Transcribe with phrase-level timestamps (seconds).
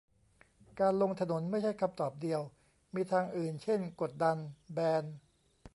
[0.79, 2.41] การลงถนนไม่ใช่คำตอบเดียว
[2.95, 4.37] มีทางอื่นเช่น กดดัน
[4.73, 5.03] แบน